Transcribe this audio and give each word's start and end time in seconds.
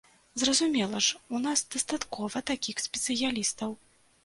Зразумела 0.43 1.01
ж, 1.07 1.21
у 1.35 1.43
нас 1.43 1.61
дастаткова 1.77 2.43
такіх 2.53 2.85
спецыялістаў. 2.87 3.79